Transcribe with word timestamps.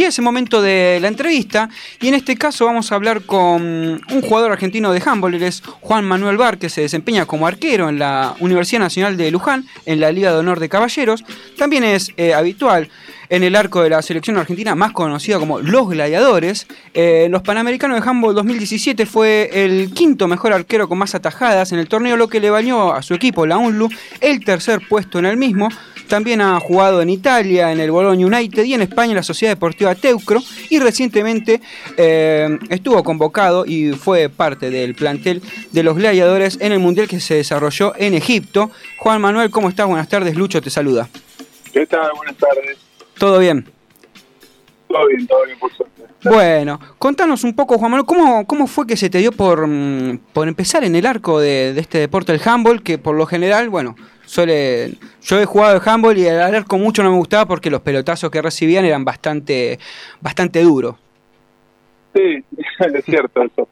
Y 0.00 0.04
es 0.04 0.16
el 0.16 0.24
momento 0.24 0.62
de 0.62 0.98
la 1.02 1.08
entrevista 1.08 1.68
y 2.00 2.08
en 2.08 2.14
este 2.14 2.34
caso 2.34 2.64
vamos 2.64 2.90
a 2.90 2.94
hablar 2.94 3.20
con 3.26 3.60
un 4.10 4.22
jugador 4.22 4.50
argentino 4.50 4.94
de 4.94 5.02
handball, 5.04 5.34
es 5.34 5.62
Juan 5.82 6.06
Manuel 6.06 6.38
Bar, 6.38 6.56
que 6.56 6.70
se 6.70 6.80
desempeña 6.80 7.26
como 7.26 7.46
arquero 7.46 7.90
en 7.90 7.98
la 7.98 8.34
Universidad 8.40 8.80
Nacional 8.80 9.18
de 9.18 9.30
Luján, 9.30 9.66
en 9.84 10.00
la 10.00 10.10
Liga 10.10 10.32
de 10.32 10.38
Honor 10.38 10.58
de 10.58 10.70
Caballeros. 10.70 11.22
También 11.58 11.84
es 11.84 12.14
eh, 12.16 12.32
habitual 12.32 12.88
en 13.30 13.44
el 13.44 13.56
arco 13.56 13.82
de 13.82 13.90
la 13.90 14.02
selección 14.02 14.36
argentina, 14.36 14.74
más 14.74 14.92
conocida 14.92 15.38
como 15.38 15.60
Los 15.60 15.88
Gladiadores. 15.88 16.66
Eh, 16.92 17.28
los 17.30 17.42
Panamericanos 17.42 18.02
de 18.02 18.08
Handball 18.08 18.34
2017 18.34 19.06
fue 19.06 19.48
el 19.52 19.92
quinto 19.94 20.26
mejor 20.26 20.52
arquero 20.52 20.88
con 20.88 20.98
más 20.98 21.14
atajadas 21.14 21.70
en 21.72 21.78
el 21.78 21.88
torneo, 21.88 22.16
lo 22.16 22.28
que 22.28 22.40
le 22.40 22.50
valió 22.50 22.92
a 22.92 23.02
su 23.02 23.14
equipo, 23.14 23.46
la 23.46 23.56
UNLU, 23.56 23.88
el 24.20 24.44
tercer 24.44 24.80
puesto 24.88 25.20
en 25.20 25.26
el 25.26 25.36
mismo. 25.36 25.68
También 26.08 26.40
ha 26.40 26.58
jugado 26.58 27.00
en 27.02 27.08
Italia, 27.08 27.70
en 27.70 27.78
el 27.78 27.92
Bologna 27.92 28.26
United 28.26 28.64
y 28.64 28.74
en 28.74 28.82
España 28.82 29.12
en 29.12 29.16
la 29.16 29.22
Sociedad 29.22 29.52
Deportiva 29.52 29.94
Teucro. 29.94 30.42
Y 30.68 30.80
recientemente 30.80 31.60
eh, 31.96 32.58
estuvo 32.68 33.04
convocado 33.04 33.64
y 33.64 33.92
fue 33.92 34.28
parte 34.28 34.70
del 34.70 34.96
plantel 34.96 35.40
de 35.70 35.82
los 35.84 35.96
gladiadores 35.96 36.58
en 36.60 36.72
el 36.72 36.80
Mundial 36.80 37.06
que 37.06 37.20
se 37.20 37.34
desarrolló 37.34 37.94
en 37.96 38.14
Egipto. 38.14 38.72
Juan 38.98 39.20
Manuel, 39.20 39.50
¿cómo 39.50 39.68
estás? 39.68 39.86
Buenas 39.86 40.08
tardes. 40.08 40.34
Lucho 40.34 40.60
te 40.60 40.68
saluda. 40.70 41.08
¿Qué 41.72 41.86
tal? 41.86 42.10
Buenas 42.16 42.36
tardes. 42.36 42.89
¿Todo 43.20 43.38
bien? 43.38 43.66
Todo 44.88 45.06
bien, 45.08 45.26
todo 45.26 45.44
bien, 45.44 45.58
por 45.58 45.70
suerte. 45.72 46.02
Bueno, 46.24 46.80
contanos 46.98 47.44
un 47.44 47.54
poco, 47.54 47.76
Juan 47.76 47.90
Manuel, 47.90 48.06
¿cómo, 48.06 48.46
cómo 48.46 48.66
fue 48.66 48.86
que 48.86 48.96
se 48.96 49.10
te 49.10 49.18
dio 49.18 49.30
por, 49.30 49.66
mm, 49.66 50.20
por 50.32 50.48
empezar 50.48 50.84
en 50.84 50.94
el 50.96 51.04
arco 51.04 51.38
de, 51.38 51.74
de 51.74 51.80
este 51.82 51.98
deporte, 51.98 52.32
el 52.32 52.40
handball, 52.42 52.82
que 52.82 52.96
por 52.96 53.14
lo 53.14 53.26
general, 53.26 53.68
bueno, 53.68 53.94
suele, 54.24 54.94
yo 55.20 55.38
he 55.38 55.44
jugado 55.44 55.78
de 55.78 55.82
handball 55.84 56.16
y 56.16 56.24
el 56.24 56.40
arco 56.40 56.78
mucho 56.78 57.02
no 57.02 57.10
me 57.10 57.18
gustaba 57.18 57.44
porque 57.44 57.68
los 57.68 57.82
pelotazos 57.82 58.30
que 58.30 58.40
recibían 58.40 58.86
eran 58.86 59.04
bastante, 59.04 59.78
bastante 60.22 60.62
duros. 60.62 60.96
Sí, 62.14 62.42
es 62.94 63.04
cierto 63.04 63.42
eso. 63.42 63.68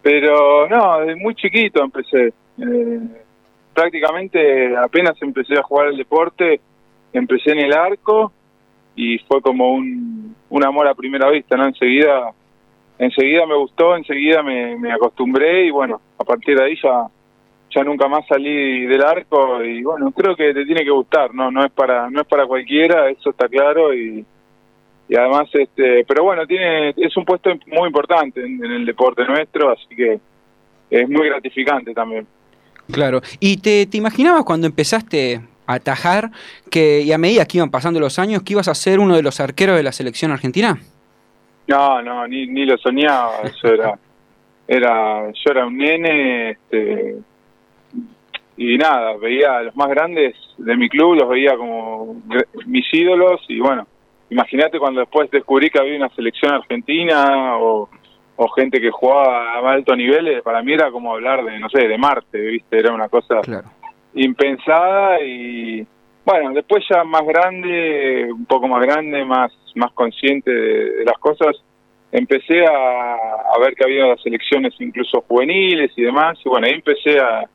Pero 0.00 0.68
no, 0.70 1.00
desde 1.00 1.16
muy 1.16 1.34
chiquito 1.34 1.84
empecé. 1.84 2.32
Eh, 2.58 3.00
prácticamente 3.74 4.74
apenas 4.74 5.20
empecé 5.20 5.58
a 5.58 5.62
jugar 5.62 5.88
el 5.88 5.98
deporte, 5.98 6.62
empecé 7.12 7.50
en 7.50 7.58
el 7.58 7.74
arco 7.74 8.32
y 8.96 9.18
fue 9.18 9.40
como 9.40 9.72
un, 9.72 10.34
un 10.48 10.64
amor 10.64 10.88
a 10.88 10.94
primera 10.94 11.30
vista, 11.30 11.56
¿no? 11.56 11.66
Enseguida, 11.66 12.32
enseguida 12.98 13.46
me 13.46 13.56
gustó, 13.56 13.96
enseguida 13.96 14.42
me, 14.42 14.76
me 14.76 14.92
acostumbré 14.92 15.66
y 15.66 15.70
bueno, 15.70 16.00
a 16.18 16.24
partir 16.24 16.56
de 16.56 16.64
ahí 16.64 16.78
ya 16.82 17.06
ya 17.74 17.84
nunca 17.84 18.08
más 18.08 18.24
salí 18.26 18.86
del 18.86 19.02
arco 19.02 19.62
y 19.62 19.82
bueno 19.82 20.10
creo 20.12 20.36
que 20.36 20.54
te 20.54 20.64
tiene 20.64 20.84
que 20.84 20.90
gustar 20.90 21.34
no 21.34 21.50
no 21.50 21.64
es 21.64 21.72
para 21.72 22.08
no 22.08 22.20
es 22.20 22.26
para 22.26 22.46
cualquiera 22.46 23.10
eso 23.10 23.30
está 23.30 23.48
claro 23.48 23.92
y, 23.92 24.24
y 25.08 25.16
además 25.16 25.48
este 25.52 26.04
pero 26.06 26.22
bueno 26.22 26.46
tiene 26.46 26.90
es 26.96 27.16
un 27.16 27.24
puesto 27.24 27.50
muy 27.66 27.88
importante 27.88 28.40
en, 28.40 28.64
el 28.64 28.86
deporte 28.86 29.24
nuestro 29.26 29.72
así 29.72 29.94
que 29.94 30.20
es 30.90 31.08
muy 31.08 31.28
gratificante 31.28 31.92
también. 31.92 32.26
Claro. 32.90 33.20
Y 33.40 33.56
te, 33.58 33.86
te 33.86 33.98
imaginabas 33.98 34.44
cuando 34.44 34.66
empezaste 34.66 35.40
atajar 35.66 36.30
que 36.70 37.02
y 37.02 37.12
a 37.12 37.18
medida 37.18 37.46
que 37.46 37.58
iban 37.58 37.70
pasando 37.70 38.00
los 38.00 38.18
años 38.18 38.42
que 38.42 38.52
ibas 38.52 38.68
a 38.68 38.74
ser 38.74 39.00
uno 39.00 39.16
de 39.16 39.22
los 39.22 39.40
arqueros 39.40 39.76
de 39.76 39.82
la 39.82 39.92
selección 39.92 40.30
argentina 40.30 40.78
no 41.68 42.02
no 42.02 42.26
ni 42.26 42.46
ni 42.46 42.64
lo 42.64 42.76
soñaba 42.78 43.40
eso 43.44 43.68
era 43.68 43.98
era 44.68 45.30
yo 45.32 45.50
era 45.50 45.66
un 45.66 45.76
nene 45.76 46.50
este 46.50 47.16
y 48.56 48.78
nada, 48.78 49.16
veía 49.16 49.58
a 49.58 49.62
los 49.64 49.76
más 49.76 49.88
grandes 49.88 50.34
de 50.56 50.76
mi 50.76 50.88
club, 50.88 51.14
los 51.14 51.28
veía 51.28 51.56
como 51.56 52.22
mis 52.66 52.86
ídolos 52.92 53.40
y 53.48 53.60
bueno, 53.60 53.86
imagínate 54.30 54.78
cuando 54.78 55.00
después 55.00 55.30
descubrí 55.30 55.68
que 55.68 55.78
había 55.78 55.96
una 55.96 56.08
selección 56.10 56.54
argentina 56.54 57.58
o, 57.58 57.88
o 58.36 58.48
gente 58.48 58.80
que 58.80 58.90
jugaba 58.90 59.52
a 59.52 59.72
alto 59.72 59.94
nivel, 59.94 60.42
para 60.42 60.62
mí 60.62 60.72
era 60.72 60.90
como 60.90 61.12
hablar 61.12 61.44
de, 61.44 61.58
no 61.58 61.68
sé, 61.68 61.86
de 61.86 61.98
Marte, 61.98 62.38
¿viste? 62.38 62.78
Era 62.78 62.94
una 62.94 63.08
cosa 63.08 63.40
claro. 63.42 63.68
Impensada 64.16 65.22
y 65.22 65.86
bueno, 66.24 66.52
después 66.52 66.84
ya 66.90 67.04
más 67.04 67.24
grande, 67.24 68.28
un 68.32 68.46
poco 68.46 68.66
más 68.66 68.82
grande, 68.82 69.24
más, 69.24 69.52
más 69.76 69.92
consciente 69.92 70.50
de, 70.50 71.04
las 71.04 71.18
cosas, 71.18 71.56
empecé 72.10 72.66
a, 72.66 73.58
ver 73.60 73.74
que 73.74 73.84
había 73.84 74.06
las 74.06 74.20
selecciones 74.20 74.74
incluso 74.80 75.22
juveniles 75.22 75.92
y 75.96 76.02
demás 76.02 76.38
y 76.44 76.48
bueno, 76.48 76.66
ahí 76.66 76.74
empecé 76.74 77.18
a 77.18 77.48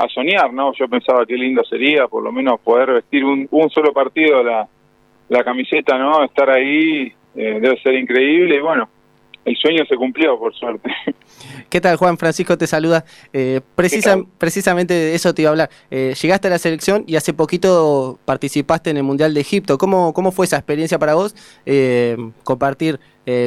a 0.00 0.08
soñar, 0.08 0.50
¿no? 0.52 0.72
Yo 0.72 0.88
pensaba 0.88 1.26
qué 1.26 1.34
lindo 1.34 1.62
sería, 1.64 2.08
por 2.08 2.22
lo 2.22 2.32
menos 2.32 2.58
poder 2.60 2.92
vestir 2.92 3.22
un, 3.22 3.46
un 3.50 3.68
solo 3.68 3.92
partido 3.92 4.42
la, 4.42 4.66
la 5.28 5.44
camiseta, 5.44 5.98
¿no? 5.98 6.24
Estar 6.24 6.48
ahí 6.48 7.12
eh, 7.34 7.58
debe 7.60 7.80
ser 7.82 7.94
increíble 7.94 8.56
y 8.56 8.60
bueno, 8.60 8.88
el 9.44 9.56
sueño 9.56 9.84
se 9.86 9.96
cumplió, 9.96 10.38
por 10.38 10.54
suerte. 10.54 10.90
¿Qué 11.68 11.80
tal, 11.80 11.96
Juan? 11.96 12.18
Francisco 12.18 12.58
te 12.58 12.66
saluda. 12.66 13.04
Eh, 13.32 13.60
precisa, 13.74 14.18
precisamente 14.38 14.94
de 14.94 15.14
eso 15.14 15.34
te 15.34 15.42
iba 15.42 15.50
a 15.50 15.52
hablar. 15.52 15.70
Eh, 15.90 16.14
llegaste 16.20 16.48
a 16.48 16.50
la 16.50 16.58
selección 16.58 17.04
y 17.06 17.16
hace 17.16 17.32
poquito 17.32 18.18
participaste 18.24 18.90
en 18.90 18.98
el 18.98 19.02
Mundial 19.02 19.34
de 19.34 19.40
Egipto. 19.40 19.78
¿Cómo, 19.78 20.12
cómo 20.12 20.32
fue 20.32 20.46
esa 20.46 20.56
experiencia 20.56 20.98
para 20.98 21.14
vos? 21.14 21.34
Eh, 21.66 22.16
compartir 22.44 22.98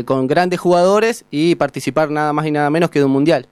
con 0.06 0.28
grandes 0.28 0.62
jugadores 0.62 1.26
y 1.30 1.56
participar 1.56 2.10
nada 2.10 2.32
más 2.32 2.46
y 2.48 2.52
nada 2.52 2.70
menos 2.70 2.90
que 2.90 3.00
de 3.00 3.06
un 3.06 3.12
Mundial. 3.12 3.48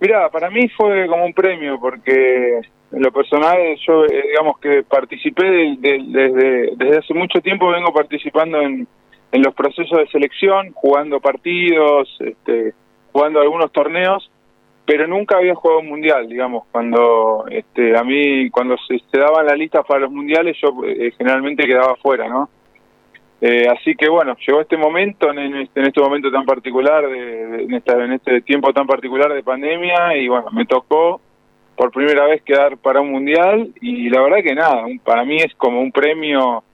Mira, 0.00 0.30
para 0.30 0.48
mí 0.48 0.66
fue 0.70 1.06
como 1.08 1.26
un 1.26 1.34
premio 1.34 1.78
porque 1.78 2.62
en 2.92 3.02
lo 3.02 3.10
personal 3.12 3.58
yo 3.86 4.04
eh, 4.04 4.24
digamos 4.30 4.58
que 4.58 4.82
participé 4.82 5.44
de, 5.44 5.76
de, 5.78 6.04
desde, 6.06 6.76
desde 6.76 6.98
hace 6.98 7.14
mucho 7.14 7.40
tiempo 7.40 7.70
vengo 7.70 7.92
participando 7.92 8.60
en, 8.60 8.86
en 9.36 9.42
los 9.42 9.54
procesos 9.54 9.98
de 9.98 10.06
selección, 10.08 10.72
jugando 10.72 11.20
partidos, 11.20 12.08
este, 12.20 12.72
jugando 13.12 13.42
algunos 13.42 13.70
torneos, 13.70 14.30
pero 14.86 15.06
nunca 15.06 15.36
había 15.36 15.54
jugado 15.54 15.80
un 15.80 15.88
mundial, 15.88 16.26
digamos, 16.26 16.64
cuando 16.72 17.44
este, 17.50 17.94
a 17.98 18.02
mí 18.02 18.48
cuando 18.48 18.76
se, 18.88 18.98
se 19.10 19.18
daban 19.18 19.44
las 19.44 19.58
listas 19.58 19.84
para 19.86 20.00
los 20.00 20.10
mundiales 20.10 20.56
yo 20.62 20.70
eh, 20.86 21.12
generalmente 21.18 21.66
quedaba 21.66 21.96
fuera, 21.96 22.28
¿no? 22.28 22.48
Eh, 23.42 23.66
así 23.68 23.94
que 23.94 24.08
bueno, 24.08 24.34
llegó 24.46 24.62
este 24.62 24.78
momento, 24.78 25.30
en 25.30 25.54
este, 25.56 25.80
en 25.80 25.86
este 25.86 26.00
momento 26.00 26.30
tan 26.30 26.46
particular, 26.46 27.06
de, 27.06 27.64
en, 27.64 27.74
esta, 27.74 28.02
en 28.02 28.12
este 28.14 28.40
tiempo 28.40 28.72
tan 28.72 28.86
particular 28.86 29.30
de 29.34 29.42
pandemia, 29.42 30.16
y 30.16 30.28
bueno, 30.28 30.46
me 30.50 30.64
tocó 30.64 31.20
por 31.76 31.90
primera 31.90 32.24
vez 32.24 32.40
quedar 32.40 32.78
para 32.78 33.02
un 33.02 33.12
mundial, 33.12 33.68
y 33.82 34.08
la 34.08 34.22
verdad 34.22 34.38
que 34.42 34.54
nada, 34.54 34.86
para 35.04 35.26
mí 35.26 35.36
es 35.36 35.54
como 35.56 35.82
un 35.82 35.92
premio 35.92 36.64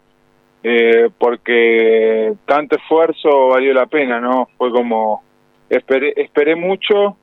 eh, 0.64 1.10
porque 1.18 2.34
tanto 2.46 2.76
esfuerzo 2.76 3.48
valió 3.48 3.74
la 3.74 3.86
pena, 3.86 4.20
¿no? 4.20 4.48
Fue 4.56 4.70
como, 4.70 5.22
esperé, 5.68 6.54
mucho, 6.54 7.16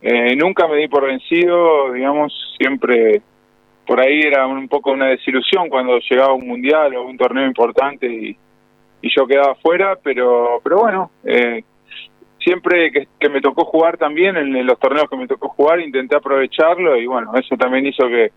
eh, 0.00 0.34
nunca 0.36 0.66
me 0.66 0.76
di 0.76 0.88
por 0.88 1.06
vencido, 1.06 1.92
digamos, 1.92 2.32
siempre 2.58 3.22
por 3.86 4.00
ahí 4.00 4.20
era 4.20 4.46
un 4.46 4.68
poco 4.68 4.92
una 4.92 5.08
desilusión 5.08 5.68
cuando 5.68 5.98
llegaba 5.98 6.32
un 6.32 6.46
mundial 6.46 6.94
o 6.94 7.06
un 7.06 7.18
torneo 7.18 7.44
importante 7.44 8.06
y 8.06 8.36
yo 9.02 9.26
quedaba 9.26 9.56
fuera, 9.56 9.96
pero 9.96 10.60
pero 10.62 10.78
bueno, 10.78 11.10
eh, 11.24 11.64
siempre 12.38 12.92
que, 12.92 13.08
que, 13.18 13.28
me 13.28 13.40
tocó 13.40 13.64
jugar 13.64 13.98
también, 13.98 14.36
en, 14.36 14.66
los 14.66 14.78
torneos 14.78 15.10
que 15.10 15.16
me 15.16 15.26
tocó 15.26 15.48
jugar, 15.48 15.80
intenté 15.80 16.16
aprovecharlo 16.16 16.96
y 16.96 17.06
bueno, 17.06 17.32
eso 17.34 17.56
también 17.56 17.86
hizo 17.86 18.06
que 18.06 18.30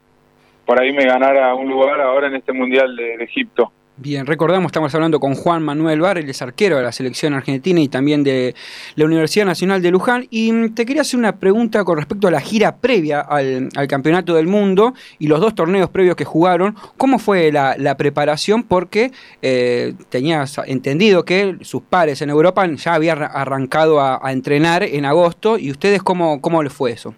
por 0.65 0.81
ahí 0.81 0.91
me 0.91 1.05
ganara 1.05 1.53
un 1.53 1.69
lugar 1.69 2.01
ahora 2.01 2.27
en 2.27 2.35
este 2.35 2.51
Mundial 2.51 2.95
de 2.95 3.15
Egipto. 3.15 3.71
Bien, 3.95 4.25
recordamos, 4.25 4.69
estamos 4.71 4.95
hablando 4.95 5.19
con 5.19 5.35
Juan 5.35 5.61
Manuel 5.61 6.01
Bar, 6.01 6.17
el 6.17 6.27
es 6.27 6.41
arquero 6.41 6.77
de 6.77 6.81
la 6.81 6.91
selección 6.91 7.35
argentina 7.35 7.79
y 7.79 7.87
también 7.87 8.23
de 8.23 8.55
la 8.95 9.05
Universidad 9.05 9.45
Nacional 9.45 9.83
de 9.83 9.91
Luján. 9.91 10.25
Y 10.31 10.71
te 10.71 10.83
quería 10.87 11.03
hacer 11.03 11.19
una 11.19 11.39
pregunta 11.39 11.83
con 11.83 11.97
respecto 11.97 12.27
a 12.27 12.31
la 12.31 12.41
gira 12.41 12.77
previa 12.77 13.21
al, 13.21 13.69
Campeonato 13.87 14.33
del 14.33 14.47
Mundo 14.47 14.93
y 15.19 15.27
los 15.27 15.39
dos 15.39 15.53
torneos 15.53 15.91
previos 15.91 16.15
que 16.15 16.25
jugaron. 16.25 16.73
¿Cómo 16.97 17.19
fue 17.19 17.51
la, 17.51 17.95
preparación? 17.95 18.63
Porque 18.63 19.11
eh, 19.43 19.93
tenías 20.09 20.57
entendido 20.65 21.23
que 21.23 21.57
sus 21.61 21.83
pares 21.83 22.23
en 22.23 22.31
Europa 22.31 22.65
ya 22.65 22.95
habían 22.95 23.21
arrancado 23.21 23.99
a, 23.99 24.19
a 24.27 24.31
entrenar 24.31 24.81
en 24.81 25.05
agosto. 25.05 25.59
¿Y 25.59 25.69
ustedes 25.69 26.01
cómo, 26.01 26.41
cómo 26.41 26.63
les 26.63 26.73
fue 26.73 26.93
eso? 26.93 27.13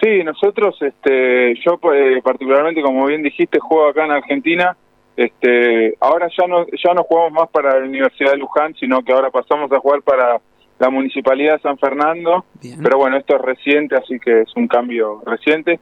Sí, 0.00 0.22
nosotros, 0.22 0.80
este, 0.80 1.56
yo 1.66 1.80
eh, 1.92 2.20
particularmente, 2.22 2.80
como 2.80 3.06
bien 3.06 3.24
dijiste, 3.24 3.58
juego 3.58 3.88
acá 3.88 4.04
en 4.04 4.12
Argentina 4.12 4.76
este, 5.20 5.98
ahora 6.00 6.28
ya 6.34 6.46
no 6.46 6.64
ya 6.82 6.94
no 6.94 7.02
jugamos 7.02 7.32
más 7.32 7.50
para 7.50 7.78
la 7.78 7.84
Universidad 7.84 8.30
de 8.30 8.38
Luján, 8.38 8.74
sino 8.80 9.02
que 9.02 9.12
ahora 9.12 9.30
pasamos 9.30 9.70
a 9.70 9.78
jugar 9.78 10.00
para 10.00 10.40
la 10.78 10.88
Municipalidad 10.88 11.56
de 11.56 11.60
San 11.60 11.76
Fernando. 11.76 12.46
Bien. 12.54 12.82
Pero 12.82 12.96
bueno, 12.96 13.18
esto 13.18 13.36
es 13.36 13.42
reciente, 13.42 13.96
así 13.96 14.18
que 14.18 14.40
es 14.40 14.56
un 14.56 14.66
cambio 14.66 15.20
reciente. 15.26 15.78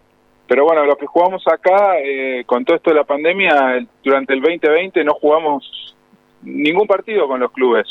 Pero 0.49 0.65
bueno, 0.65 0.85
los 0.85 0.97
que 0.97 1.07
jugamos 1.07 1.45
acá, 1.47 2.01
eh, 2.01 2.43
con 2.47 2.65
todo 2.65 2.79
esto 2.79 2.91
de 2.91 2.97
la 2.97 3.05
pandemia, 3.05 3.87
durante 4.03 4.33
el 4.33 4.41
2020 4.41 5.05
no 5.05 5.15
jugamos 5.15 5.95
ningún 6.43 6.89
partido 6.89 7.29
con 7.29 7.39
los 7.39 7.53
clubes. 7.53 7.87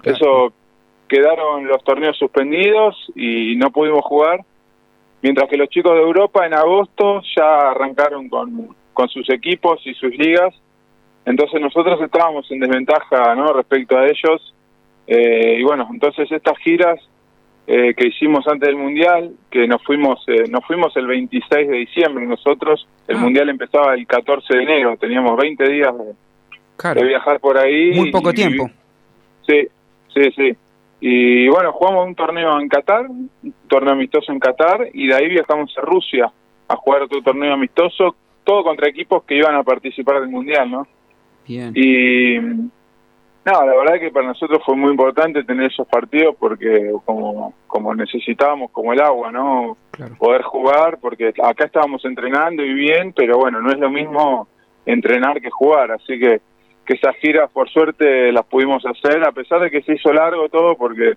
Claro. 0.00 0.16
Eso 0.16 0.52
quedaron 1.08 1.66
los 1.66 1.82
torneos 1.82 2.16
suspendidos 2.16 2.94
y 3.16 3.56
no 3.56 3.72
pudimos 3.72 4.04
jugar. 4.04 4.44
Mientras 5.22 5.48
que 5.48 5.56
los 5.56 5.68
chicos 5.70 5.94
de 5.94 6.02
Europa 6.02 6.46
en 6.46 6.54
agosto 6.54 7.20
ya 7.36 7.70
arrancaron 7.70 8.28
con, 8.28 8.76
con 8.92 9.08
sus 9.08 9.28
equipos 9.28 9.84
y 9.84 9.94
sus 9.94 10.16
ligas 10.16 10.54
Entonces 11.26 11.60
nosotros 11.60 12.00
estábamos 12.02 12.50
en 12.50 12.60
desventaja 12.60 13.34
¿no? 13.34 13.52
respecto 13.52 13.96
a 13.96 14.06
ellos. 14.06 14.54
Eh, 15.06 15.56
y 15.60 15.62
bueno, 15.62 15.88
entonces 15.92 16.30
estas 16.32 16.56
giras 16.58 16.98
eh, 17.66 17.94
que 17.94 18.08
hicimos 18.08 18.46
antes 18.46 18.66
del 18.68 18.76
Mundial, 18.76 19.32
que 19.50 19.66
nos 19.66 19.82
fuimos 19.82 20.22
eh, 20.28 20.44
nos 20.50 20.64
fuimos 20.66 20.94
el 20.96 21.06
26 21.06 21.68
de 21.68 21.76
diciembre 21.78 22.26
nosotros, 22.26 22.86
el 23.08 23.16
Ah. 23.16 23.20
Mundial 23.20 23.48
empezaba 23.48 23.94
el 23.94 24.06
14 24.06 24.54
de 24.56 24.62
enero, 24.62 24.96
teníamos 24.98 25.36
20 25.36 25.64
días 25.70 25.96
de, 25.96 26.12
Claro. 26.76 27.00
de 27.00 27.06
viajar 27.06 27.40
por 27.40 27.56
ahí. 27.58 27.92
Muy 27.94 28.10
poco 28.10 28.30
y- 28.30 28.34
tiempo. 28.34 28.68
Sí, 29.46 29.68
sí, 30.12 30.30
sí. 30.36 30.56
Y 31.00 31.48
bueno, 31.48 31.72
jugamos 31.72 32.06
un 32.06 32.14
torneo 32.14 32.58
en 32.60 32.68
Qatar, 32.68 33.06
un 33.10 33.30
torneo 33.68 33.92
amistoso 33.92 34.32
en 34.32 34.40
Qatar, 34.40 34.88
y 34.92 35.06
de 35.08 35.14
ahí 35.14 35.28
viajamos 35.28 35.72
a 35.76 35.82
Rusia 35.82 36.30
a 36.68 36.76
jugar 36.76 37.02
otro 37.02 37.20
torneo 37.22 37.52
amistoso, 37.52 38.16
todo 38.42 38.62
contra 38.64 38.88
equipos 38.88 39.22
que 39.24 39.36
iban 39.36 39.54
a 39.54 39.62
participar 39.62 40.20
del 40.20 40.30
Mundial, 40.30 40.70
¿no? 40.70 40.86
Bien. 41.46 41.72
Y 41.74 42.38
no, 42.38 43.66
la 43.66 43.76
verdad 43.76 44.00
que 44.00 44.10
para 44.10 44.28
nosotros 44.28 44.62
fue 44.64 44.74
muy 44.74 44.90
importante 44.90 45.44
tener 45.44 45.70
esos 45.70 45.86
partidos 45.86 46.34
porque 46.38 46.92
como, 47.04 47.54
como 47.66 47.94
necesitábamos 47.94 48.70
como 48.70 48.92
el 48.92 49.00
agua, 49.00 49.30
¿no? 49.30 49.76
Claro. 49.90 50.14
Poder 50.16 50.42
jugar, 50.42 50.98
porque 51.00 51.32
acá 51.42 51.64
estábamos 51.64 52.04
entrenando 52.04 52.64
y 52.64 52.72
bien, 52.72 53.12
pero 53.14 53.38
bueno, 53.38 53.60
no 53.60 53.70
es 53.70 53.78
lo 53.78 53.90
mismo 53.90 54.48
entrenar 54.86 55.40
que 55.40 55.50
jugar, 55.50 55.92
así 55.92 56.18
que 56.18 56.40
que 56.84 56.94
esas 56.94 57.16
giras 57.16 57.50
por 57.50 57.68
suerte 57.70 58.30
las 58.32 58.44
pudimos 58.44 58.84
hacer, 58.84 59.24
a 59.24 59.32
pesar 59.32 59.60
de 59.60 59.70
que 59.70 59.82
se 59.82 59.94
hizo 59.94 60.12
largo 60.12 60.48
todo, 60.48 60.76
porque 60.76 61.14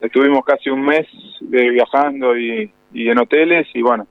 estuvimos 0.00 0.44
casi 0.44 0.70
un 0.70 0.82
mes 0.82 1.06
de 1.40 1.70
viajando 1.70 2.36
y, 2.36 2.70
y 2.92 3.08
en 3.08 3.18
hoteles 3.18 3.66
y 3.74 3.82
bueno, 3.82 4.06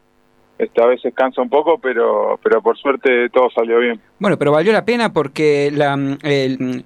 esta 0.59 0.85
vez 0.85 1.01
se 1.01 1.11
cansa 1.11 1.41
un 1.41 1.49
poco, 1.49 1.79
pero 1.79 2.39
pero 2.43 2.61
por 2.61 2.77
suerte 2.77 3.29
todo 3.29 3.49
salió 3.49 3.79
bien. 3.79 3.99
Bueno, 4.19 4.37
pero 4.37 4.51
valió 4.51 4.71
la 4.71 4.85
pena 4.85 5.11
porque 5.11 5.71
la, 5.73 5.93
el- 6.23 6.85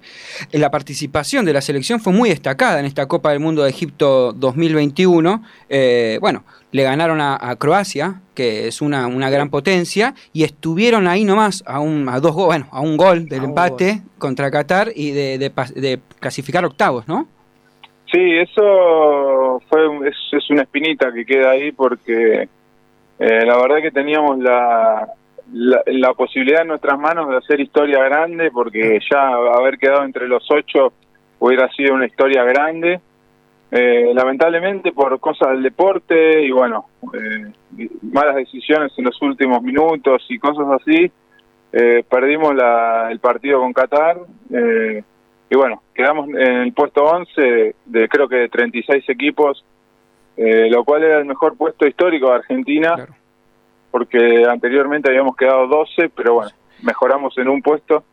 la 0.52 0.72
participación 0.72 1.44
de 1.44 1.54
la 1.54 1.62
selección 1.62 2.00
fue 2.00 2.14
muy 2.14 2.30
destacada 2.30 2.80
en 2.80 2.86
esta 2.86 3.08
Copa 3.08 3.31
del 3.31 3.40
Mundo 3.42 3.64
de 3.64 3.70
Egipto 3.72 4.31
2021. 4.34 5.44
Eh, 5.70 6.18
bueno, 6.22 6.44
le 6.72 6.84
ganaron 6.84 7.20
a, 7.20 7.36
a 7.40 7.56
Croacia, 7.56 8.22
que 8.36 8.68
es 8.68 8.81
una, 8.81 9.08
una 9.08 9.30
gran 9.30 9.50
potencia, 9.50 10.14
y 10.34 10.44
estuvieron 10.44 11.08
ahí 11.08 11.24
nomás 11.25 11.64
a, 11.68 11.80
un, 11.80 12.08
a 12.10 12.20
dos 12.20 12.34
go- 12.34 12.46
bueno, 12.46 12.68
a 12.72 12.80
un 12.81 12.96
gol 12.98 13.28
del 13.28 13.42
A 13.42 13.46
empate 13.46 14.02
contra 14.18 14.50
Qatar 14.52 14.90
y 14.96 15.12
de, 15.12 15.38
de 15.40 16.00
clasificar 16.20 16.64
octavos, 16.66 17.08
¿no? 17.08 17.28
Sí, 18.12 18.20
eso 18.38 19.60
fue 19.70 19.88
un- 19.88 20.06
es, 20.08 20.14
es 20.31 20.50
una 20.52 20.62
espinita 20.62 21.12
que 21.12 21.25
queda 21.25 21.52
ahí 21.52 21.72
porque 21.72 22.48
eh, 23.19 23.45
la 23.45 23.57
verdad 23.57 23.81
que 23.81 23.92
teníamos 23.92 24.39
la, 24.39 25.07
la, 25.51 26.13
posibilidad 26.13 26.62
en 26.62 26.69
nuestras 26.69 27.00
manos 27.00 27.30
de 27.30 27.38
hacer 27.38 27.60
historia 27.60 28.04
grande 28.04 28.51
porque 28.51 29.00
ya 29.10 29.27
haber 29.27 29.77
quedado 29.77 30.04
entre 30.04 30.27
los 30.27 30.45
ocho 30.50 30.94
hubiera 31.39 31.69
sido 31.74 31.94
una 31.94 32.06
historia 32.06 32.44
grande. 32.44 33.00
Eh, 33.75 34.12
lamentablemente 34.13 34.92
por 34.92 35.19
cosas 35.19 35.50
del 35.50 35.63
deporte 35.63 36.44
y 36.44 36.51
bueno, 36.51 36.86
eh, 37.12 37.89
malas 38.04 38.36
decisiones 38.36 38.92
en 38.98 39.06
los 39.06 39.19
últimos 39.19 39.63
minutos 39.63 40.24
y 40.30 40.38
cosas 40.38 40.68
así, 40.80 41.12
eh, 41.71 42.04
perdimos 42.07 42.54
la, 42.54 43.10
el 43.12 43.19
partido 43.19 43.60
con 43.60 43.74
Qatar. 43.74 44.18
Eh, 44.54 45.04
y 45.50 45.56
bueno, 45.56 45.81
quedamos 45.94 46.30
en 46.30 46.62
el 46.62 46.74
puesto 46.74 47.04
11 47.04 47.75
de 47.86 48.07
creo 48.07 48.27
que 48.27 48.36
de 48.36 48.50
36 48.50 49.10
equipos, 49.10 49.65
eh, 50.38 50.68
lo 50.70 50.84
cual 50.84 51.04
era 51.04 51.20
el 51.20 51.26
mejor 51.26 51.56
puesto 51.58 51.88
histórico 51.88 52.28
de 52.30 52.36
Argentina, 52.36 52.96
Claro. 52.96 53.14
porque 53.92 54.44
anteriormente 54.50 55.10
habíamos 55.10 55.36
quedado 55.36 55.68
12, 55.68 56.10
pero 56.16 56.36
bueno, 56.36 56.52
mejoramos 56.82 57.38
en 57.38 57.48
un 57.50 57.62
puesto. 57.62 58.04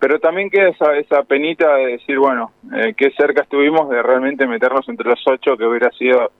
Pero 0.00 0.20
también 0.20 0.48
queda 0.48 0.68
esa, 0.68 0.96
esa 0.96 1.22
penita 1.24 1.74
de 1.74 1.86
decir, 1.88 2.18
bueno, 2.18 2.52
eh, 2.76 2.94
qué 2.96 3.10
cerca 3.16 3.42
estuvimos 3.42 3.90
de 3.90 4.00
realmente 4.00 4.46
meternos 4.46 4.88
entre 4.88 5.08
los 5.08 5.20
ocho, 5.26 5.56
que 5.56 5.64
hubiera 5.66 5.90
sido 5.90 6.30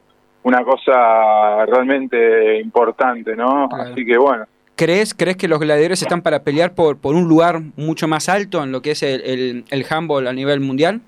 una 0.45 0.63
cosa 0.63 1.67
realmente 1.67 2.61
importante, 2.61 3.35
¿no? 3.35 3.69
Claro. 3.69 3.91
Así 3.93 4.05
que 4.07 4.17
bueno, 4.17 4.45
¿Crees, 4.77 5.13
¿Crees 5.13 5.37
que 5.37 5.49
los 5.49 5.59
gladiadores 5.59 6.01
están 6.03 6.23
para 6.23 6.45
pelear 6.45 6.73
por, 6.77 6.99
por 6.99 7.17
un 7.17 7.27
lugar 7.27 7.61
mucho 7.75 8.07
más 8.07 8.29
alto 8.29 8.63
en 8.63 8.71
lo 8.71 8.81
que 8.81 8.93
es 8.93 9.03
el, 9.03 9.21
el, 9.23 9.65
el 9.73 9.85
handball 9.91 10.29
a 10.29 10.33
nivel 10.33 10.61
mundial? 10.61 11.01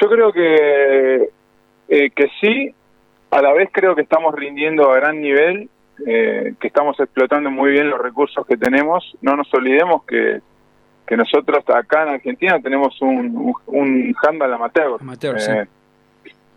Yo 0.00 0.08
creo 0.08 0.32
que, 0.32 1.28
eh, 1.88 2.10
que 2.14 2.26
sí, 2.40 2.72
a 3.30 3.42
la 3.42 3.52
vez 3.52 3.68
creo 3.72 3.94
que 3.94 4.02
estamos 4.02 4.34
rindiendo 4.34 4.90
a 4.90 4.96
gran 4.96 5.20
nivel, 5.20 5.68
eh, 6.06 6.54
que 6.60 6.66
estamos 6.68 6.98
explotando 7.00 7.50
muy 7.50 7.70
bien 7.72 7.90
los 7.90 8.00
recursos 8.00 8.46
que 8.46 8.56
tenemos. 8.56 9.16
No 9.22 9.36
nos 9.36 9.52
olvidemos 9.54 10.04
que, 10.04 10.40
que 11.06 11.16
nosotros 11.16 11.64
acá 11.68 12.02
en 12.04 12.08
Argentina 12.10 12.60
tenemos 12.60 13.00
un, 13.02 13.36
un, 13.36 13.54
un 13.66 14.14
handball 14.22 14.52
amateur. 14.54 14.96
Amateur, 15.00 15.40
sí. 15.40 15.50
Eh, 15.52 15.66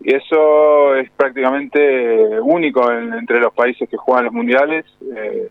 y 0.02 0.14
eso 0.14 0.94
es 0.96 1.10
prácticamente 1.10 2.40
único 2.40 2.90
en- 2.90 3.12
entre 3.14 3.38
los 3.40 3.52
países 3.52 3.88
que 3.88 3.96
juegan 3.96 4.24
los 4.26 4.32
mundiales. 4.34 4.84
eh, 5.16 5.48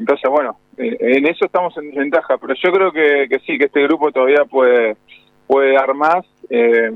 entonces, 0.00 0.30
bueno, 0.30 0.56
eh, 0.76 0.96
en 1.00 1.26
eso 1.26 1.44
estamos 1.46 1.76
en 1.76 1.88
desventaja, 1.90 2.38
pero 2.38 2.54
yo 2.54 2.72
creo 2.72 2.92
que, 2.92 3.26
que 3.28 3.38
sí, 3.40 3.58
que 3.58 3.64
este 3.66 3.82
grupo 3.82 4.12
todavía 4.12 4.44
puede, 4.44 4.96
puede 5.46 5.74
dar 5.74 5.92
más. 5.94 6.24
Eh, 6.50 6.92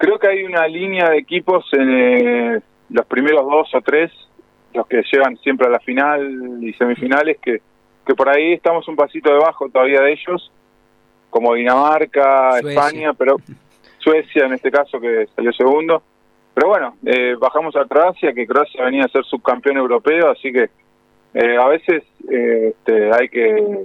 creo 0.00 0.18
que 0.18 0.28
hay 0.28 0.44
una 0.44 0.66
línea 0.66 1.10
de 1.10 1.18
equipos 1.18 1.66
en 1.72 1.90
eh, 1.90 2.60
los 2.88 3.06
primeros 3.06 3.44
dos 3.44 3.68
o 3.74 3.80
tres, 3.82 4.10
los 4.72 4.86
que 4.86 5.02
llegan 5.12 5.36
siempre 5.38 5.66
a 5.66 5.70
la 5.70 5.78
final 5.78 6.58
y 6.62 6.72
semifinales, 6.72 7.36
que, 7.38 7.60
que 8.06 8.14
por 8.14 8.30
ahí 8.30 8.54
estamos 8.54 8.88
un 8.88 8.96
pasito 8.96 9.30
debajo 9.30 9.68
todavía 9.68 10.00
de 10.00 10.12
ellos, 10.12 10.50
como 11.28 11.54
Dinamarca, 11.54 12.52
Suecia. 12.60 12.70
España, 12.70 13.12
pero 13.12 13.36
Suecia 13.98 14.46
en 14.46 14.54
este 14.54 14.70
caso 14.70 14.98
que 14.98 15.28
salió 15.36 15.52
segundo. 15.52 16.02
Pero 16.54 16.68
bueno, 16.68 16.96
eh, 17.04 17.36
bajamos 17.38 17.76
a 17.76 17.84
Croacia, 17.84 18.32
que 18.32 18.46
Croacia 18.46 18.84
venía 18.84 19.04
a 19.04 19.08
ser 19.08 19.24
subcampeón 19.24 19.76
europeo, 19.76 20.30
así 20.30 20.50
que 20.50 20.70
eh, 21.34 21.56
a 21.56 21.68
veces 21.68 22.04
eh, 22.30 22.74
este, 22.74 23.12
hay 23.12 23.28
que 23.28 23.84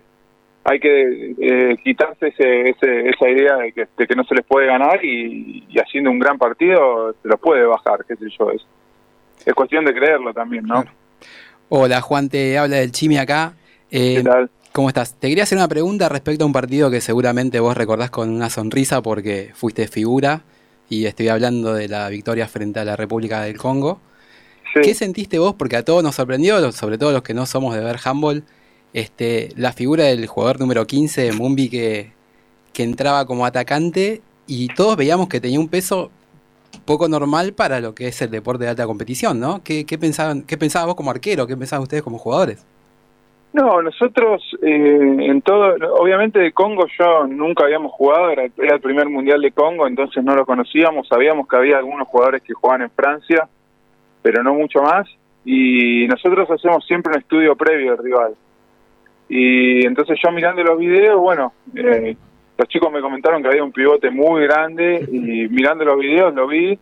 hay 0.67 0.79
que 0.79 1.35
eh, 1.39 1.77
quitarse 1.83 2.29
ese, 2.29 2.69
ese, 2.69 3.09
esa 3.09 3.29
idea 3.29 3.55
de 3.57 3.71
que, 3.71 3.87
de 3.95 4.07
que 4.07 4.15
no 4.15 4.23
se 4.23 4.33
les 4.33 4.43
puede 4.43 4.65
ganar 4.65 5.03
y, 5.05 5.63
y 5.69 5.79
haciendo 5.79 6.09
un 6.09 6.17
gran 6.17 6.39
partido 6.39 7.15
se 7.21 7.27
los 7.27 7.39
puede 7.39 7.65
bajar, 7.65 8.03
qué 8.07 8.15
sé 8.15 8.25
yo. 8.37 8.49
Es, 8.49 8.65
es 9.45 9.53
cuestión 9.53 9.85
de 9.85 9.93
creerlo 9.93 10.33
también, 10.33 10.65
¿no? 10.65 10.81
Claro. 10.81 10.97
Hola 11.69 12.01
Juan, 12.01 12.29
te 12.29 12.57
habla 12.57 12.77
del 12.77 12.91
Chimi 12.91 13.17
acá. 13.17 13.53
Eh, 13.91 14.15
¿Qué 14.17 14.23
tal? 14.23 14.49
¿Cómo 14.71 14.87
estás? 14.87 15.19
Te 15.19 15.29
quería 15.29 15.43
hacer 15.43 15.57
una 15.57 15.67
pregunta 15.67 16.09
respecto 16.09 16.43
a 16.43 16.47
un 16.47 16.53
partido 16.53 16.89
que 16.89 16.99
seguramente 16.99 17.59
vos 17.59 17.77
recordás 17.77 18.09
con 18.09 18.29
una 18.29 18.49
sonrisa 18.49 19.03
porque 19.03 19.51
fuiste 19.53 19.87
figura 19.87 20.41
y 20.89 21.05
estoy 21.05 21.27
hablando 21.27 21.75
de 21.75 21.87
la 21.87 22.09
victoria 22.09 22.47
frente 22.47 22.79
a 22.79 22.85
la 22.85 22.95
República 22.95 23.41
del 23.41 23.57
Congo. 23.57 24.01
Sí. 24.73 24.81
¿Qué 24.81 24.93
sentiste 24.95 25.37
vos? 25.37 25.53
Porque 25.53 25.77
a 25.77 25.85
todos 25.85 26.03
nos 26.03 26.15
sorprendió, 26.15 26.71
sobre 26.71 26.97
todo 26.97 27.11
los 27.11 27.21
que 27.21 27.35
no 27.35 27.45
somos 27.45 27.75
de 27.75 27.83
ver 27.83 27.97
handball, 28.03 28.43
este, 28.95 29.49
la 29.57 29.73
figura 29.73 30.05
del 30.05 30.25
jugador 30.25 30.61
número 30.61 30.87
15, 30.87 31.33
Mumbi, 31.33 31.69
que, 31.69 32.13
que 32.73 32.83
entraba 32.83 33.25
como 33.25 33.45
atacante 33.45 34.21
y 34.47 34.69
todos 34.69 34.95
veíamos 34.95 35.27
que 35.27 35.41
tenía 35.41 35.59
un 35.59 35.67
peso 35.67 36.11
poco 36.85 37.09
normal 37.09 37.51
para 37.51 37.81
lo 37.81 37.93
que 37.93 38.07
es 38.07 38.21
el 38.21 38.31
deporte 38.31 38.63
de 38.63 38.69
alta 38.69 38.85
competición, 38.85 39.37
¿no? 39.37 39.61
¿Qué, 39.65 39.85
qué 39.85 39.97
pensaban, 39.97 40.43
qué 40.43 40.57
pensabas 40.57 40.87
vos 40.87 40.95
como 40.95 41.11
arquero? 41.11 41.45
¿Qué 41.45 41.57
pensaban 41.57 41.83
ustedes 41.83 42.03
como 42.03 42.17
jugadores? 42.17 42.65
No, 43.51 43.81
nosotros 43.81 44.41
eh, 44.61 45.17
en 45.19 45.41
todo, 45.41 45.75
obviamente 45.99 46.39
de 46.39 46.53
Congo 46.53 46.85
yo 46.97 47.27
nunca 47.27 47.65
habíamos 47.65 47.91
jugado, 47.91 48.29
era, 48.29 48.45
era 48.57 48.75
el 48.75 48.81
primer 48.81 49.09
mundial 49.09 49.41
de 49.41 49.51
Congo, 49.51 49.87
entonces 49.87 50.23
no 50.23 50.35
lo 50.35 50.45
conocíamos, 50.45 51.09
sabíamos 51.09 51.49
que 51.49 51.57
había 51.57 51.79
algunos 51.79 52.07
jugadores 52.07 52.43
que 52.43 52.53
jugaban 52.53 52.83
en 52.83 52.91
Francia, 52.91 53.45
pero 54.21 54.41
no 54.41 54.53
mucho 54.53 54.81
más, 54.81 55.05
y 55.43 56.07
nosotros 56.07 56.49
hacemos 56.49 56.85
siempre 56.85 57.11
un 57.11 57.19
estudio 57.19 57.57
previo 57.57 57.91
del 57.91 58.03
rival. 58.03 58.35
Y 59.27 59.85
entonces 59.85 60.17
yo 60.23 60.31
mirando 60.31 60.63
los 60.63 60.77
videos, 60.77 61.19
bueno, 61.19 61.53
eh, 61.75 62.15
los 62.57 62.67
chicos 62.67 62.91
me 62.91 63.01
comentaron 63.01 63.41
que 63.41 63.49
había 63.49 63.63
un 63.63 63.71
pivote 63.71 64.11
muy 64.11 64.43
grande 64.43 65.05
y 65.11 65.47
mirando 65.49 65.83
los 65.85 65.99
videos 65.99 66.33
lo 66.33 66.47
vi 66.47 66.77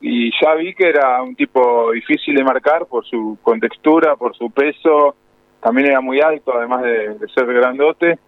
y 0.00 0.30
ya 0.40 0.54
vi 0.54 0.74
que 0.74 0.88
era 0.88 1.22
un 1.22 1.34
tipo 1.34 1.92
difícil 1.92 2.34
de 2.34 2.44
marcar 2.44 2.86
por 2.86 3.04
su 3.06 3.38
contextura, 3.42 4.16
por 4.16 4.36
su 4.36 4.50
peso, 4.50 5.16
también 5.60 5.88
era 5.88 6.00
muy 6.00 6.20
alto 6.20 6.56
además 6.56 6.82
de, 6.82 7.14
de 7.14 7.28
ser 7.34 7.46
grandote 7.46 8.18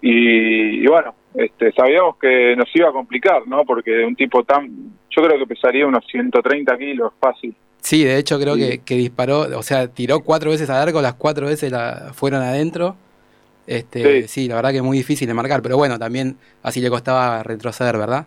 y, 0.00 0.84
y 0.84 0.86
bueno, 0.86 1.14
este, 1.34 1.72
sabíamos 1.72 2.16
que 2.18 2.56
nos 2.56 2.68
iba 2.74 2.88
a 2.88 2.92
complicar, 2.92 3.46
¿no? 3.46 3.64
Porque 3.64 4.04
un 4.04 4.16
tipo 4.16 4.42
tan, 4.44 4.68
yo 5.10 5.22
creo 5.22 5.38
que 5.38 5.46
pesaría 5.46 5.86
unos 5.86 6.04
130 6.06 6.78
kilos 6.78 7.12
fácil. 7.20 7.54
Sí, 7.86 8.02
de 8.02 8.18
hecho 8.18 8.40
creo 8.40 8.56
Sí. 8.56 8.60
que, 8.68 8.78
que 8.78 8.94
disparó, 8.96 9.42
o 9.56 9.62
sea, 9.62 9.86
tiró 9.86 10.18
cuatro 10.20 10.50
veces 10.50 10.68
al 10.70 10.88
arco, 10.88 11.00
las 11.00 11.14
cuatro 11.14 11.46
veces 11.46 11.70
la 11.70 12.10
fueron 12.14 12.42
adentro. 12.42 12.96
Este, 13.68 14.22
Sí. 14.22 14.28
sí. 14.28 14.48
la 14.48 14.56
verdad 14.56 14.70
que 14.72 14.78
es 14.78 14.82
muy 14.82 14.96
difícil 14.96 15.28
de 15.28 15.34
marcar, 15.34 15.62
pero 15.62 15.76
bueno, 15.76 15.96
también 15.96 16.36
así 16.64 16.80
le 16.80 16.90
costaba 16.90 17.44
retroceder, 17.44 17.96
¿verdad? 17.96 18.26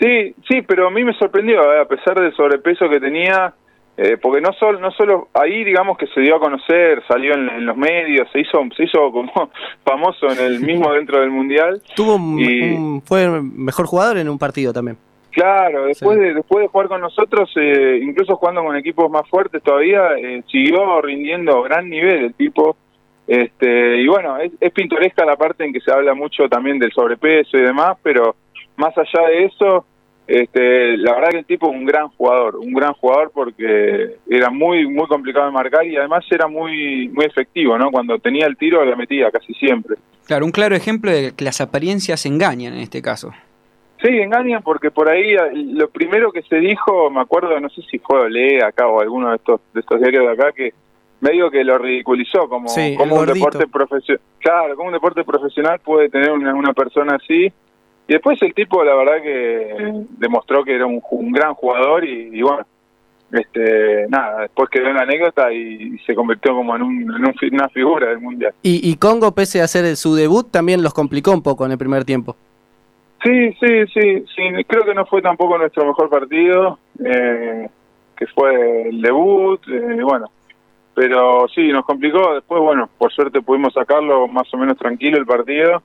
Sí, 0.00 0.34
sí, 0.48 0.62
pero 0.62 0.88
a 0.88 0.90
mí 0.90 1.04
me 1.04 1.12
sorprendió, 1.14 1.72
¿eh? 1.72 1.80
a 1.82 1.84
pesar 1.86 2.18
del 2.20 2.34
sobrepeso 2.34 2.88
que 2.88 2.98
tenía, 2.98 3.54
Eh, 3.96 4.16
porque 4.20 4.40
no 4.40 4.52
solo, 4.54 4.80
no 4.80 4.90
solo 4.90 5.28
ahí, 5.34 5.62
digamos 5.62 5.96
que 5.96 6.08
se 6.08 6.20
dio 6.20 6.34
a 6.34 6.40
conocer, 6.40 7.00
salió 7.06 7.32
en, 7.34 7.64
los 7.64 7.76
medios, 7.76 8.26
se 8.32 8.40
hizo, 8.40 8.58
se 8.76 8.82
hizo 8.86 9.12
como 9.12 9.30
famoso 9.84 10.26
en 10.32 10.38
el 10.44 10.58
mismo 10.58 10.92
dentro 10.92 11.20
del 11.20 11.30
mundial. 11.30 11.80
Tuvo 11.94 12.16
un, 12.16 13.00
fue 13.06 13.40
mejor 13.40 13.86
jugador 13.86 14.18
en 14.18 14.28
un 14.28 14.36
partido 14.36 14.72
también. 14.72 14.96
Claro, 15.34 15.86
después 15.86 16.16
de 16.16 16.32
después 16.32 16.62
de 16.62 16.68
jugar 16.68 16.86
con 16.86 17.00
nosotros, 17.00 17.50
eh, 17.56 17.98
incluso 18.00 18.36
jugando 18.36 18.62
con 18.62 18.76
equipos 18.76 19.10
más 19.10 19.28
fuertes 19.28 19.60
todavía, 19.64 20.16
eh, 20.16 20.44
siguió 20.50 21.02
rindiendo 21.02 21.62
gran 21.62 21.90
nivel 21.90 22.26
el 22.26 22.34
tipo. 22.34 22.76
Este, 23.26 24.00
y 24.00 24.06
bueno, 24.06 24.38
es, 24.38 24.52
es 24.60 24.70
pintoresca 24.70 25.24
la 25.24 25.36
parte 25.36 25.64
en 25.64 25.72
que 25.72 25.80
se 25.80 25.90
habla 25.90 26.14
mucho 26.14 26.48
también 26.48 26.78
del 26.78 26.92
sobrepeso 26.92 27.56
y 27.56 27.62
demás, 27.62 27.96
pero 28.00 28.36
más 28.76 28.96
allá 28.96 29.26
de 29.28 29.44
eso, 29.46 29.84
este, 30.28 30.96
la 30.98 31.14
verdad 31.14 31.30
que 31.30 31.38
el 31.38 31.46
tipo 31.46 31.68
es 31.68 31.76
un 31.76 31.84
gran 31.84 32.08
jugador, 32.10 32.56
un 32.56 32.72
gran 32.72 32.92
jugador 32.92 33.32
porque 33.34 34.16
era 34.30 34.50
muy 34.50 34.86
muy 34.86 35.08
complicado 35.08 35.46
de 35.46 35.52
marcar 35.52 35.84
y 35.84 35.96
además 35.96 36.24
era 36.30 36.46
muy 36.46 37.08
muy 37.08 37.24
efectivo, 37.24 37.76
¿no? 37.76 37.90
Cuando 37.90 38.18
tenía 38.18 38.46
el 38.46 38.56
tiro 38.56 38.84
la 38.84 38.94
metía 38.94 39.32
casi 39.32 39.52
siempre. 39.54 39.96
Claro, 40.26 40.46
un 40.46 40.52
claro 40.52 40.76
ejemplo 40.76 41.10
de 41.10 41.32
que 41.36 41.44
las 41.44 41.60
apariencias 41.60 42.24
engañan 42.24 42.74
en 42.74 42.80
este 42.80 43.02
caso. 43.02 43.32
Sí, 44.04 44.10
engañan 44.10 44.62
porque 44.62 44.90
por 44.90 45.08
ahí 45.08 45.34
lo 45.54 45.88
primero 45.88 46.30
que 46.30 46.42
se 46.42 46.56
dijo, 46.56 47.10
me 47.10 47.22
acuerdo, 47.22 47.58
no 47.58 47.70
sé 47.70 47.80
si 47.90 47.98
fue 47.98 48.20
Ole 48.20 48.62
acá 48.62 48.86
o 48.86 49.00
alguno 49.00 49.30
de 49.30 49.36
estos 49.36 49.60
de 49.72 49.80
estos 49.80 49.98
diarios 49.98 50.26
de 50.26 50.32
acá 50.32 50.52
que 50.52 50.74
medio 51.20 51.50
que 51.50 51.64
lo 51.64 51.78
ridiculizó 51.78 52.46
como, 52.48 52.68
como 52.98 53.16
un 53.16 53.26
deporte 53.26 53.66
profesional. 53.66 54.20
Claro, 54.38 54.76
como 54.76 54.88
un 54.88 54.94
deporte 54.94 55.24
profesional 55.24 55.80
puede 55.80 56.10
tener 56.10 56.30
una, 56.32 56.54
una 56.54 56.74
persona 56.74 57.16
así 57.16 57.50
y 58.06 58.12
después 58.12 58.40
el 58.42 58.52
tipo, 58.52 58.84
la 58.84 58.94
verdad 58.94 59.22
que 59.22 60.04
demostró 60.18 60.62
que 60.62 60.74
era 60.74 60.86
un, 60.86 61.00
gran 61.32 61.54
jugador 61.54 62.04
y, 62.04 62.42
bueno, 62.42 62.66
este 63.32 64.06
nada, 64.08 64.42
después 64.42 64.68
quedó 64.68 64.88
en 64.88 64.96
la 64.96 65.02
anécdota 65.02 65.50
y, 65.52 65.98
se 66.06 66.14
convirtió 66.14 66.54
como 66.54 66.76
en, 66.76 66.82
una 66.82 67.68
figura 67.70 68.08
del 68.08 68.20
mundial. 68.20 68.52
Y, 68.62 68.94
Congo, 68.96 69.32
pese 69.34 69.62
a 69.62 69.64
hacer 69.64 69.96
su 69.96 70.14
debut, 70.14 70.50
también 70.50 70.82
los 70.82 70.92
complicó 70.92 71.32
un 71.32 71.42
poco 71.42 71.64
en 71.64 71.72
el 71.72 71.78
primer 71.78 72.04
tiempo. 72.04 72.36
Sí, 73.24 73.56
sí, 73.58 73.86
sí, 73.94 74.24
sí, 74.36 74.64
creo 74.66 74.84
que 74.84 74.94
no 74.94 75.06
fue 75.06 75.22
tampoco 75.22 75.56
nuestro 75.56 75.86
mejor 75.86 76.10
partido, 76.10 76.78
eh, 77.02 77.68
que 78.16 78.26
fue 78.26 78.88
el 78.90 79.00
debut, 79.00 79.60
eh, 79.66 80.02
bueno, 80.02 80.30
pero 80.94 81.46
sí, 81.48 81.68
nos 81.68 81.86
complicó, 81.86 82.34
después, 82.34 82.60
bueno, 82.60 82.90
por 82.98 83.10
suerte 83.12 83.40
pudimos 83.40 83.72
sacarlo 83.72 84.28
más 84.28 84.52
o 84.52 84.58
menos 84.58 84.76
tranquilo 84.76 85.16
el 85.16 85.24
partido, 85.24 85.82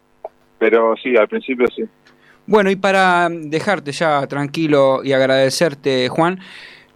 pero 0.58 0.96
sí, 1.02 1.16
al 1.16 1.30
principio 1.30 1.66
sí. 1.74 1.84
Bueno, 2.46 2.72
y 2.72 2.76
para 2.76 3.30
dejarte 3.30 3.94
ya 3.94 4.28
tranquilo 4.28 5.02
y 5.04 5.14
agradecerte, 5.14 6.10
Juan, 6.10 6.40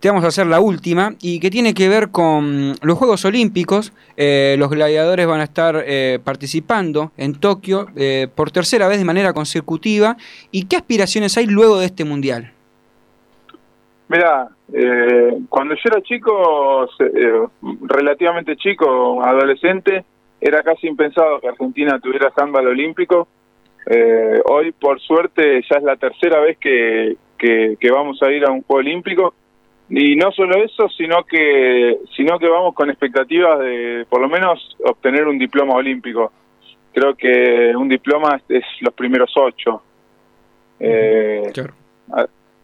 vamos 0.09 0.23
a 0.23 0.27
hacer 0.27 0.47
la 0.47 0.59
última 0.59 1.13
y 1.21 1.39
que 1.39 1.49
tiene 1.49 1.73
que 1.73 1.89
ver 1.89 2.09
con 2.09 2.73
los 2.81 2.97
Juegos 2.97 3.25
Olímpicos. 3.25 3.93
Eh, 4.17 4.55
los 4.59 4.69
gladiadores 4.69 5.27
van 5.27 5.41
a 5.41 5.43
estar 5.43 5.83
eh, 5.85 6.19
participando 6.23 7.11
en 7.17 7.39
Tokio 7.39 7.87
eh, 7.95 8.27
por 8.33 8.51
tercera 8.51 8.87
vez 8.87 8.97
de 8.99 9.05
manera 9.05 9.33
consecutiva. 9.33 10.17
¿Y 10.51 10.65
qué 10.65 10.75
aspiraciones 10.75 11.37
hay 11.37 11.47
luego 11.47 11.79
de 11.79 11.85
este 11.85 12.05
mundial? 12.05 12.51
Mira, 14.09 14.49
cuando 15.49 15.75
yo 15.75 15.81
era 15.85 16.01
chico, 16.01 16.87
relativamente 17.81 18.55
chico, 18.57 19.23
adolescente, 19.23 20.03
era 20.39 20.61
casi 20.61 20.87
impensado 20.87 21.39
que 21.39 21.47
Argentina 21.47 21.99
tuviera 21.99 22.31
handball 22.35 22.67
olímpico 22.67 23.27
eh, 23.85 24.41
hoy, 24.45 24.71
por 24.71 24.99
suerte, 25.01 25.61
ya 25.69 25.77
es 25.77 25.83
la 25.83 25.97
tercera 25.97 26.39
vez 26.39 26.57
que, 26.57 27.17
vamos 27.91 28.21
a 28.23 28.31
ir 28.31 28.45
a 28.45 28.51
un 28.51 28.61
Juego 28.63 28.79
Olímpico. 28.79 29.33
Y 29.95 30.15
no 30.15 30.31
solo 30.31 30.55
eso, 30.63 30.89
sino 30.89 31.23
que, 31.23 31.99
sino 32.15 32.39
que 32.39 32.47
vamos 32.47 32.73
con 32.73 32.89
expectativas 32.89 33.59
de, 33.59 34.07
por 34.09 34.21
lo 34.21 34.27
menos, 34.27 34.75
obtener 34.83 35.27
un 35.27 35.37
diploma 35.37 35.75
olímpico. 35.75 36.31
Creo 36.91 37.13
que 37.13 37.75
un 37.75 37.87
diploma 37.89 38.41
es, 38.49 38.63
los 38.81 38.93
primeros 38.95 39.31
ocho. 39.35 39.83
Eh, 40.79 41.43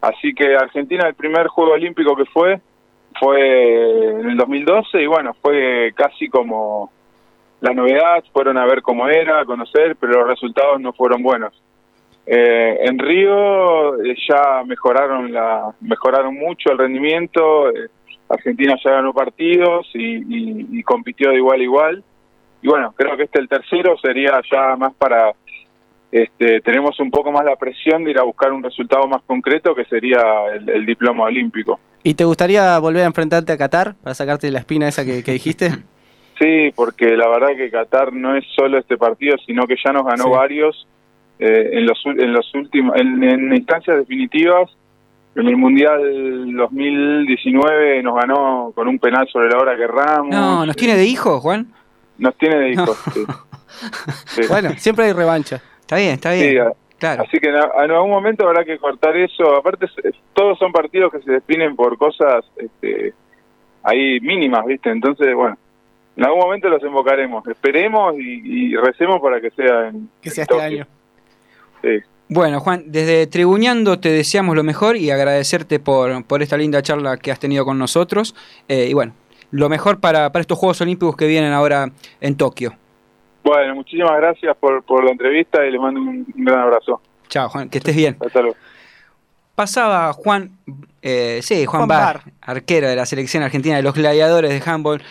así 0.00 0.34
que 0.34 0.56
Argentina, 0.56 1.06
el 1.06 1.14
primer 1.14 1.46
Juego 1.46 1.72
Olímpico 1.72 2.16
que 2.16 2.24
fue, 2.24 2.60
fue 3.20 4.20
en 4.20 4.30
el 4.30 4.36
2012 4.36 5.00
y 5.00 5.06
bueno, 5.06 5.32
fue 5.40 5.92
casi 5.94 6.28
como 6.28 6.90
la 7.60 7.72
novedad, 7.72 8.24
fueron 8.32 8.58
a 8.58 8.66
ver 8.66 8.82
cómo 8.82 9.06
era, 9.06 9.40
a 9.40 9.44
conocer, 9.44 9.94
pero 10.00 10.18
los 10.18 10.28
resultados 10.28 10.80
no 10.80 10.92
fueron 10.92 11.22
buenos. 11.22 11.54
Eh, 12.26 12.78
en 12.82 12.98
Río 12.98 14.02
eh, 14.02 14.14
ya 14.28 14.62
mejoraron 14.64 15.32
la 15.32 15.74
mejoraron 15.80 16.34
mucho 16.34 16.70
el 16.70 16.78
rendimiento, 16.78 17.70
eh, 17.70 17.88
Argentina 18.28 18.76
ya 18.84 18.92
ganó 18.92 19.12
partidos 19.12 19.88
y, 19.94 20.82
compitió 20.84 21.30
de 21.30 21.36
igual 21.36 21.60
a 21.60 21.64
igual. 21.64 22.04
Y 22.62 22.68
bueno, 22.68 22.92
creo 22.96 23.16
que 23.16 23.24
este 23.24 23.40
el 23.40 23.48
tercero 23.48 23.96
sería 23.98 24.40
ya 24.50 24.76
más 24.76 24.92
para 24.94 25.32
este, 26.12 26.60
tenemos 26.60 26.98
un 27.00 27.10
poco 27.10 27.30
más 27.32 27.44
la 27.44 27.56
presión 27.56 28.04
de 28.04 28.10
ir 28.10 28.18
a 28.18 28.24
buscar 28.24 28.52
un 28.52 28.62
resultado 28.62 29.06
más 29.06 29.22
concreto 29.22 29.74
que 29.74 29.84
sería 29.84 30.20
el, 30.52 30.84
diploma 30.86 31.24
olímpico. 31.24 31.78
¿Y 32.02 32.14
te 32.14 32.24
gustaría 32.24 32.78
volver 32.78 33.02
a 33.02 33.06
enfrentarte 33.06 33.52
a 33.52 33.58
Qatar 33.58 33.94
para 34.02 34.14
sacarte 34.14 34.50
la 34.50 34.60
espina 34.60 34.88
esa 34.88 35.04
que 35.04 35.22
dijiste? 35.22 35.70
Sí, 36.40 36.72
porque 36.74 37.18
la 37.18 37.28
verdad 37.28 37.54
que 37.54 37.70
Qatar 37.70 38.14
no 38.14 38.34
es 38.34 38.44
solo 38.56 38.78
este 38.78 38.96
partido, 38.96 39.36
sino 39.44 39.66
que 39.66 39.76
ya 39.84 39.92
nos 39.92 40.06
ganó 40.06 40.30
varios 40.30 40.88
eh, 41.40 41.70
en 41.72 41.86
los 41.86 41.98
en 42.04 42.32
los 42.34 42.54
últimos 42.54 42.94
en, 42.96 43.52
instancias 43.54 43.96
definitivas. 43.96 44.70
En 45.34 45.46
el 45.46 45.56
Mundial 45.56 46.54
2019 46.54 48.02
nos 48.02 48.16
ganó 48.16 48.72
con 48.74 48.88
un 48.88 48.98
penal 48.98 49.26
sobre 49.32 49.48
la 49.48 49.58
hora 49.58 49.76
que 49.76 49.86
Ramos. 49.86 50.34
No, 50.34 50.66
¿nos 50.66 50.76
tiene 50.76 50.96
de 50.96 51.06
hijo, 51.06 51.40
Juan? 51.40 51.68
Nos 52.18 52.36
tiene 52.36 52.56
de 52.56 52.70
hijo, 52.72 52.94
sí. 54.26 54.42
Bueno, 54.48 54.70
siempre 54.76 55.06
hay 55.06 55.12
revancha. 55.12 55.62
Está 55.80 55.96
bien, 55.96 56.10
está 56.10 56.32
bien. 56.32 56.72
claro. 56.98 57.22
Así 57.22 57.38
que 57.38 57.48
en, 57.48 57.56
algún 57.56 58.10
momento 58.10 58.46
habrá 58.46 58.64
que 58.64 58.76
cortar 58.78 59.16
eso. 59.16 59.56
Aparte, 59.56 59.86
todos 60.34 60.58
son 60.58 60.72
partidos 60.72 61.12
que 61.12 61.22
se 61.22 61.32
definen 61.32 61.74
por 61.74 61.96
cosas 61.96 62.44
este, 62.56 63.14
ahí 63.84 64.20
mínimas, 64.20 64.66
¿viste? 64.66 64.90
Entonces, 64.90 65.34
bueno, 65.34 65.56
en 66.16 66.24
algún 66.24 66.40
momento 66.40 66.68
los 66.68 66.82
invocaremos. 66.82 67.46
Esperemos 67.46 68.14
y, 68.18 68.76
recemos 68.76 69.22
para 69.22 69.40
que 69.40 69.50
sea 69.52 69.88
en, 69.88 70.10
que 70.20 70.30
sea 70.30 70.42
este 70.42 70.60
año. 70.60 70.86
Bueno, 72.28 72.60
Juan, 72.60 72.84
desde 72.86 73.26
Tribuñando 73.26 73.98
te 73.98 74.10
deseamos 74.10 74.54
lo 74.54 74.62
mejor 74.62 74.96
y 74.96 75.10
agradecerte 75.10 75.80
por, 75.80 76.24
por 76.24 76.42
esta 76.42 76.56
linda 76.56 76.80
charla 76.80 77.16
que 77.16 77.32
has 77.32 77.40
tenido 77.40 77.64
con 77.64 77.78
nosotros. 77.78 78.36
Eh, 78.68 78.86
y 78.90 78.94
bueno, 78.94 79.14
lo 79.50 79.68
mejor 79.68 79.98
para, 79.98 80.30
para 80.30 80.40
estos 80.40 80.58
Juegos 80.58 80.80
Olímpicos 80.80 81.16
que 81.16 81.26
vienen 81.26 81.52
ahora 81.52 81.90
en 82.20 82.36
Tokio. 82.36 82.74
Bueno, 83.42 83.74
muchísimas 83.74 84.16
gracias 84.16 84.56
por, 84.58 84.82
por 84.84 85.04
la 85.04 85.10
entrevista 85.10 85.64
y 85.64 85.72
le 85.72 85.78
mando 85.78 86.00
un, 86.00 86.26
gran 86.36 86.60
abrazo. 86.60 87.00
Chao, 87.28 87.48
Juan, 87.48 87.68
que 87.68 87.78
estés 87.78 87.96
bien. 87.96 88.16
Hasta 88.20 88.42
luego. 88.42 88.56
Pasaba 89.54 90.12
Juan, 90.12 90.50
eh, 91.02 91.40
sí, 91.42 91.66
Juan, 91.66 91.88
Bar, 91.88 92.22
arquero 92.40 92.88
de 92.88 92.96
la 92.96 93.06
selección 93.06 93.42
argentina 93.42 93.76
de 93.76 93.82
los 93.82 93.94
gladiadores 93.94 94.50
de 94.50 94.70
handball. 94.70 95.02